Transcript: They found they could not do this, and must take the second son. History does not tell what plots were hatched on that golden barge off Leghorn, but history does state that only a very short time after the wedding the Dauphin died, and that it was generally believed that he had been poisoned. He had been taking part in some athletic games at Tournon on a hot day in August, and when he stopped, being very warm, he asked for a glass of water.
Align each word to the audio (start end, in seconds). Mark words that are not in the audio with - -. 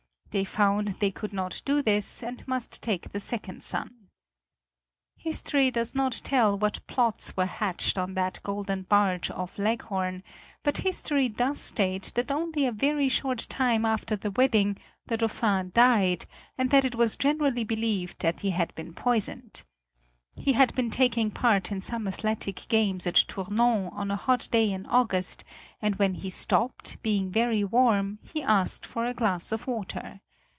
They 0.33 0.45
found 0.45 0.87
they 1.01 1.11
could 1.11 1.33
not 1.33 1.61
do 1.65 1.81
this, 1.81 2.23
and 2.23 2.47
must 2.47 2.81
take 2.81 3.11
the 3.11 3.19
second 3.19 3.65
son. 3.65 4.07
History 5.17 5.69
does 5.69 5.93
not 5.93 6.21
tell 6.23 6.57
what 6.57 6.87
plots 6.87 7.35
were 7.35 7.45
hatched 7.45 7.97
on 7.97 8.13
that 8.13 8.39
golden 8.41 8.83
barge 8.83 9.29
off 9.29 9.59
Leghorn, 9.59 10.23
but 10.63 10.77
history 10.87 11.27
does 11.27 11.59
state 11.59 12.13
that 12.15 12.31
only 12.31 12.65
a 12.65 12.71
very 12.71 13.09
short 13.09 13.39
time 13.49 13.83
after 13.83 14.15
the 14.15 14.31
wedding 14.31 14.77
the 15.05 15.17
Dauphin 15.17 15.69
died, 15.73 16.25
and 16.57 16.69
that 16.71 16.85
it 16.85 16.95
was 16.95 17.17
generally 17.17 17.65
believed 17.65 18.21
that 18.21 18.39
he 18.39 18.51
had 18.51 18.73
been 18.73 18.93
poisoned. 18.93 19.63
He 20.33 20.53
had 20.53 20.73
been 20.73 20.89
taking 20.89 21.29
part 21.29 21.73
in 21.73 21.81
some 21.81 22.07
athletic 22.07 22.65
games 22.69 23.05
at 23.05 23.15
Tournon 23.15 23.89
on 23.91 24.09
a 24.09 24.15
hot 24.15 24.47
day 24.49 24.71
in 24.71 24.85
August, 24.85 25.43
and 25.81 25.97
when 25.97 26.13
he 26.13 26.29
stopped, 26.29 26.95
being 27.03 27.29
very 27.29 27.65
warm, 27.65 28.17
he 28.33 28.41
asked 28.41 28.85
for 28.85 29.05
a 29.05 29.13
glass 29.13 29.51
of 29.51 29.67
water. 29.67 30.21